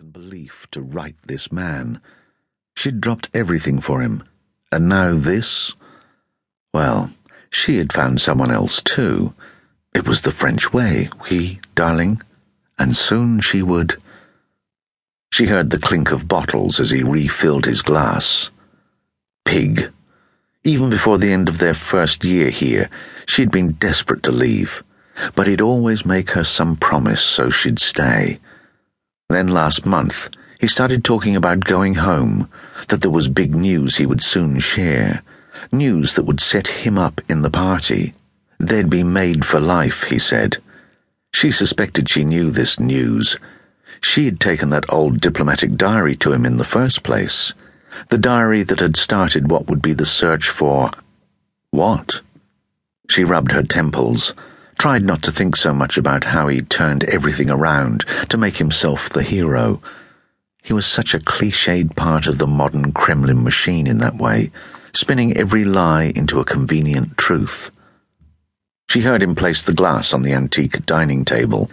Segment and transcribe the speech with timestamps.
[0.00, 2.00] and belief to right this man.
[2.74, 4.22] She'd dropped everything for him,
[4.72, 5.74] and now this?
[6.72, 7.10] Well,
[7.50, 9.34] she had found someone else too.
[9.94, 12.22] It was the French way, oui, darling,
[12.78, 14.00] and soon she would.
[15.34, 18.48] She heard the clink of bottles as he refilled his glass.
[19.44, 19.92] Pig.
[20.64, 22.88] Even before the end of their first year here,
[23.26, 24.82] she'd been desperate to leave,
[25.34, 28.38] but he'd always make her some promise so she'd stay.
[29.30, 30.28] Then last month,
[30.58, 32.50] he started talking about going home,
[32.88, 35.22] that there was big news he would soon share,
[35.70, 38.12] news that would set him up in the party.
[38.58, 40.56] They'd be made for life, he said.
[41.32, 43.36] She suspected she knew this news.
[44.02, 47.54] She had taken that old diplomatic diary to him in the first place,
[48.08, 50.90] the diary that had started what would be the search for.
[51.70, 52.20] What?
[53.08, 54.34] She rubbed her temples
[54.80, 59.10] tried not to think so much about how he'd turned everything around to make himself
[59.10, 59.78] the hero.
[60.62, 64.50] He was such a cliched part of the modern Kremlin machine in that way,
[64.94, 67.70] spinning every lie into a convenient truth.
[68.88, 71.70] She heard him place the glass on the antique dining table.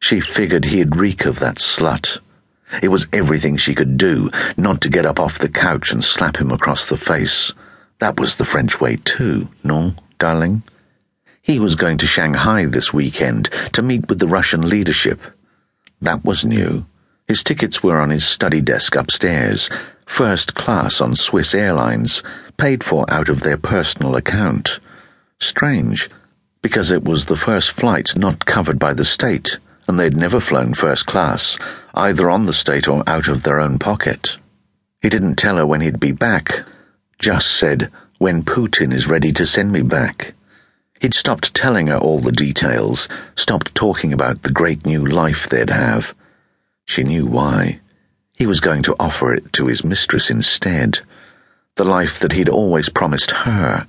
[0.00, 2.18] She figured he'd reek of that slut.
[2.82, 6.38] It was everything she could do not to get up off the couch and slap
[6.38, 7.52] him across the face.
[8.00, 10.64] That was the French way, too, non, darling?
[11.48, 15.18] He was going to Shanghai this weekend to meet with the Russian leadership.
[15.98, 16.84] That was new.
[17.26, 19.70] His tickets were on his study desk upstairs,
[20.04, 22.22] first class on Swiss Airlines,
[22.58, 24.78] paid for out of their personal account.
[25.40, 26.10] Strange,
[26.60, 30.74] because it was the first flight not covered by the state, and they'd never flown
[30.74, 31.56] first class,
[31.94, 34.36] either on the state or out of their own pocket.
[35.00, 36.66] He didn't tell her when he'd be back,
[37.18, 40.34] just said, when Putin is ready to send me back.
[41.00, 45.70] He'd stopped telling her all the details, stopped talking about the great new life they'd
[45.70, 46.12] have.
[46.86, 47.78] She knew why.
[48.32, 51.00] He was going to offer it to his mistress instead.
[51.76, 53.86] The life that he'd always promised her.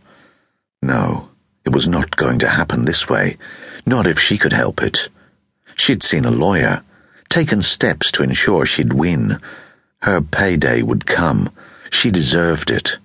[0.83, 1.29] No,
[1.65, 3.37] it was not going to happen this way.
[3.85, 5.07] Not if she could help it.
[5.75, 6.83] She'd seen a lawyer,
[7.27, 9.39] taken steps to ensure she'd win.
[10.01, 11.49] Her payday would come.
[11.89, 12.97] She deserved it.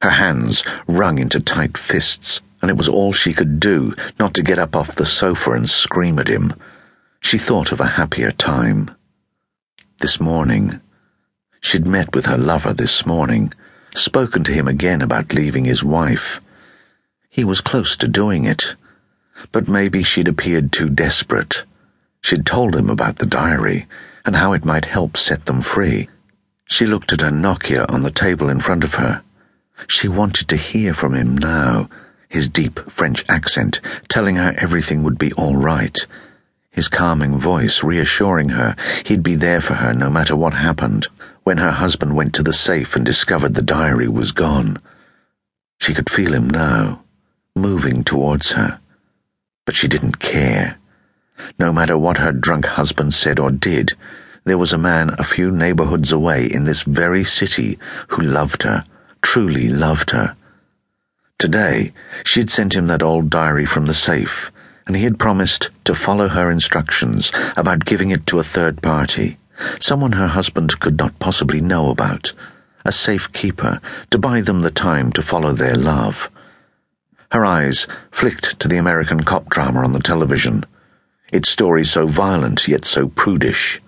[0.00, 4.42] Her hands wrung into tight fists and it was all she could do not to
[4.42, 6.54] get up off the sofa and scream at him.
[7.20, 8.90] She thought of a happier time.
[9.98, 10.80] This morning.
[11.60, 13.52] She'd met with her lover this morning,
[13.94, 16.40] spoken to him again about leaving his wife.
[17.28, 18.74] He was close to doing it,
[19.50, 21.64] but maybe she'd appeared too desperate.
[22.20, 23.86] She'd told him about the diary
[24.24, 26.08] and how it might help set them free.
[26.66, 29.22] She looked at her Nokia on the table in front of her.
[29.88, 31.88] She wanted to hear from him now
[32.32, 33.78] his deep French accent
[34.08, 36.06] telling her everything would be all right,
[36.70, 41.06] his calming voice reassuring her he'd be there for her no matter what happened
[41.42, 44.78] when her husband went to the safe and discovered the diary was gone.
[45.78, 47.02] She could feel him now,
[47.54, 48.80] moving towards her,
[49.66, 50.78] but she didn't care.
[51.58, 53.92] No matter what her drunk husband said or did,
[54.44, 57.78] there was a man a few neighborhoods away in this very city
[58.08, 58.86] who loved her,
[59.20, 60.34] truly loved her.
[61.42, 61.92] Today,
[62.24, 64.52] she'd sent him that old diary from the safe,
[64.86, 69.38] and he had promised to follow her instructions about giving it to a third party,
[69.80, 72.32] someone her husband could not possibly know about,
[72.84, 76.30] a safe keeper to buy them the time to follow their love.
[77.32, 80.64] Her eyes flicked to the American cop drama on the television,
[81.32, 83.82] its story so violent yet so prudish.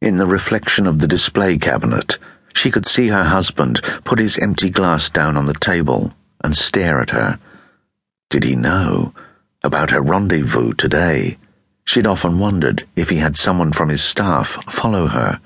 [0.00, 2.18] In the reflection of the display cabinet,
[2.54, 7.00] she could see her husband put his empty glass down on the table and stare
[7.00, 7.38] at her.
[8.30, 9.14] Did he know
[9.62, 11.38] about her rendezvous today?
[11.84, 15.40] She'd often wondered if he had someone from his staff follow her,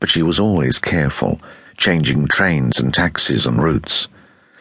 [0.00, 1.40] but she was always careful,
[1.76, 4.08] changing trains and taxis and routes.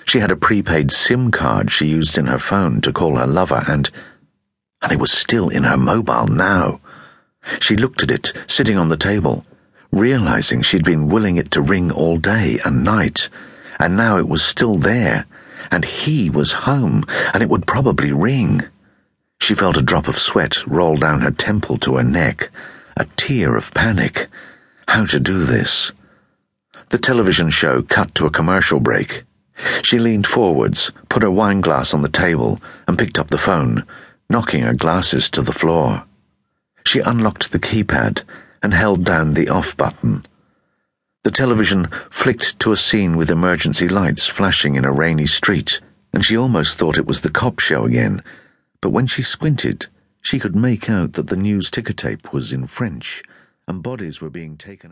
[0.05, 3.63] She had a prepaid SIM card she used in her phone to call her lover,
[3.67, 3.89] and.
[4.81, 6.81] and it was still in her mobile now.
[7.59, 9.45] She looked at it, sitting on the table,
[9.91, 13.29] realizing she'd been willing it to ring all day and night,
[13.79, 15.25] and now it was still there
[15.69, 17.03] and he was home,
[17.33, 18.61] and it would probably ring.
[19.39, 22.49] She felt a drop of sweat roll down her temple to her neck,
[22.97, 24.27] a tear of panic.
[24.87, 25.91] How to do this?
[26.89, 29.23] The television show cut to a commercial break.
[29.81, 33.85] She leaned forwards, put her wine glass on the table, and picked up the phone,
[34.29, 36.03] knocking her glasses to the floor.
[36.83, 38.23] She unlocked the keypad
[38.63, 40.25] and held down the off button.
[41.23, 45.79] The television flicked to a scene with emergency lights flashing in a rainy street,
[46.11, 48.23] and she almost thought it was the cop show again.
[48.81, 49.85] But when she squinted,
[50.23, 53.21] she could make out that the news ticker tape was in French,
[53.67, 54.89] and bodies were being taken out.